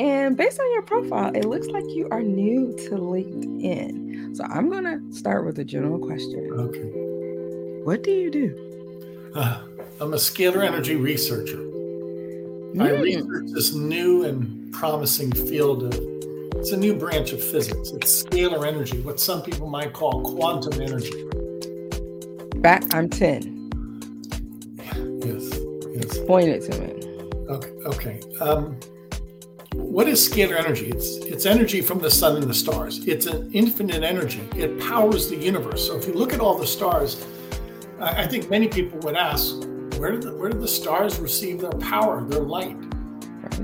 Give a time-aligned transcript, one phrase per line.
[0.00, 4.34] And based on your profile, it looks like you are new to LinkedIn.
[4.34, 6.48] So I'm going to start with a general question.
[6.54, 6.90] Okay.
[7.84, 9.32] What do you do?
[9.34, 9.60] Uh,
[10.00, 11.58] I'm a scalar energy researcher.
[11.58, 12.82] Mm.
[12.82, 15.92] I research this new and promising field of
[16.56, 17.90] it's a new branch of physics.
[17.90, 21.12] It's scalar energy, what some people might call quantum energy.
[22.56, 23.70] Back, I'm 10.
[24.78, 25.60] Yes.
[25.94, 26.04] Yes.
[26.04, 26.90] Explain it to me.
[27.50, 27.70] Okay.
[27.84, 28.20] Okay.
[28.40, 28.80] Um,
[29.74, 30.88] what is scalar energy?
[30.88, 33.06] It's it's energy from the sun and the stars.
[33.06, 34.42] It's an infinite energy.
[34.56, 35.86] It powers the universe.
[35.86, 37.24] So if you look at all the stars,
[38.00, 39.56] I, think many people would ask,
[39.98, 42.76] where did the, where did the stars receive their power, their light,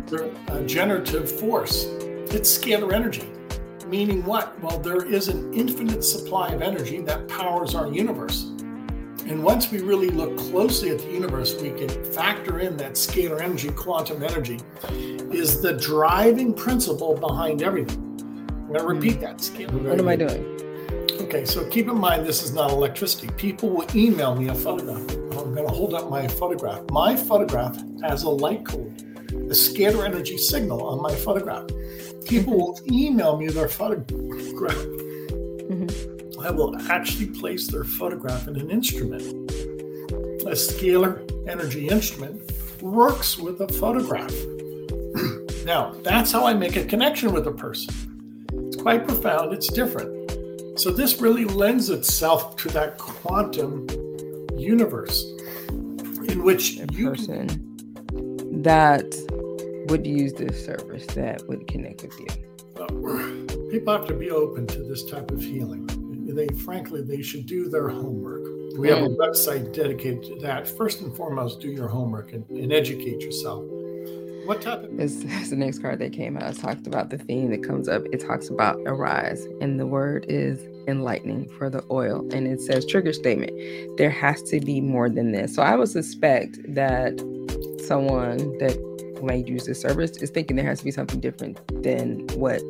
[0.09, 1.85] their uh, generative force?
[1.85, 3.29] It's scalar energy.
[3.87, 4.61] Meaning what?
[4.63, 8.53] Well, there is an infinite supply of energy that powers our universe.
[9.29, 13.41] And once we really look closely at the universe, we can factor in that scalar
[13.41, 14.61] energy, quantum energy,
[15.33, 17.99] is the driving principle behind everything.
[18.49, 19.39] I'm going to repeat that.
[19.39, 20.45] Scalar what am I doing?
[21.23, 23.29] Okay, so keep in mind this is not electricity.
[23.37, 25.11] People will email me a photograph.
[25.11, 26.89] I'm going to hold up my photograph.
[26.91, 31.67] My photograph has a light code, a scalar energy signal on my photograph.
[32.29, 34.07] People will email me their photograph.
[35.67, 36.16] Mm-hmm
[36.47, 39.21] I will actually place their photograph in an instrument.
[40.43, 42.41] A scalar energy instrument
[42.81, 44.33] works with a photograph.
[45.65, 48.47] now, that's how I make a connection with a person.
[48.69, 50.79] It's quite profound, it's different.
[50.79, 53.89] So, this really lends itself to that quantum
[54.57, 55.25] universe
[56.29, 57.49] in which a you person
[58.63, 59.05] that
[59.89, 63.69] would use this service that would connect with you.
[63.73, 67.69] people have to be open to this type of healing they frankly they should do
[67.69, 68.43] their homework.
[68.79, 70.69] We have a website dedicated to that.
[70.69, 73.65] First and foremost, do your homework and, and educate yourself.
[74.45, 76.55] What type of is, the next card that came out?
[76.57, 78.05] Talked about the theme that comes up.
[78.13, 82.87] It talks about arise, and the word is enlightening for the oil, and it says
[82.87, 83.53] trigger statement.
[83.97, 85.55] There has to be more than this.
[85.55, 87.19] So I would suspect that
[87.87, 88.79] someone that
[89.23, 92.63] may use this service is thinking there has to be something different than what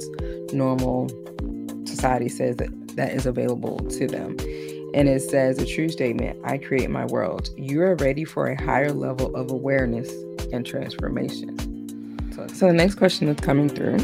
[0.52, 1.08] normal
[1.84, 4.36] society says that that is available to them.
[4.94, 7.50] And it says a true statement I create my world.
[7.56, 10.10] You are ready for a higher level of awareness
[10.52, 11.54] and transformation.
[12.54, 13.96] So, the next question that's coming through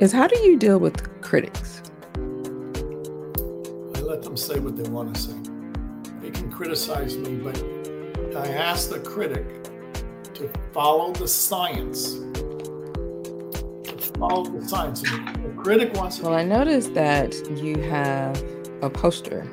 [0.00, 1.82] is how do you deal with critics?
[3.94, 5.34] I let them say what they want to say.
[6.20, 7.56] They can criticize me, but
[8.36, 9.46] I ask the critic
[10.34, 12.14] to follow the science.
[14.22, 15.02] To follow the science
[15.56, 18.40] critic wants Well, I noticed that you have
[18.80, 19.50] a poster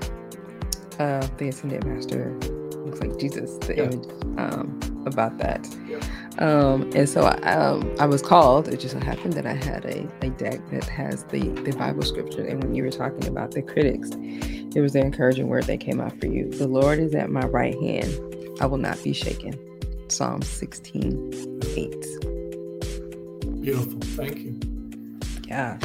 [0.99, 2.37] of the Ascended Master.
[2.85, 3.83] Looks like Jesus, the yeah.
[3.85, 4.07] image
[4.37, 5.67] um, about that.
[5.87, 5.97] Yeah.
[6.37, 8.67] Um, and so I, um, I was called.
[8.67, 12.03] It just so happened that I had a, a deck that has the, the Bible
[12.03, 12.45] scripture.
[12.45, 15.99] And when you were talking about the critics, it was the encouraging word that came
[15.99, 16.47] out for you.
[16.47, 18.13] The Lord is at my right hand.
[18.61, 19.57] I will not be shaken.
[20.09, 22.29] Psalm 16, 8.
[23.61, 23.99] Beautiful.
[24.01, 24.58] Thank you.
[25.49, 25.79] Yeah.